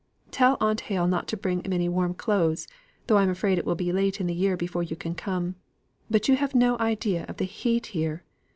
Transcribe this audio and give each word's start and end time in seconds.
Tell 0.31 0.57
Aunt 0.59 0.81
Hale 0.81 1.05
not 1.05 1.27
to 1.27 1.37
bring 1.37 1.63
any 1.63 1.87
warm 1.87 2.15
clothes, 2.15 2.67
though 3.05 3.17
I'm 3.17 3.29
afraid 3.29 3.59
it 3.59 3.65
will 3.67 3.75
be 3.75 3.93
late 3.93 4.19
in 4.19 4.25
the 4.25 4.33
year 4.33 4.57
before 4.57 4.81
you 4.81 4.95
can 4.95 5.13
come. 5.13 5.53
But 6.09 6.27
you 6.27 6.35
have 6.37 6.55
no 6.55 6.75
idea 6.79 7.23
of 7.27 7.37
the 7.37 7.45
heat 7.45 7.85
here! 7.93 8.23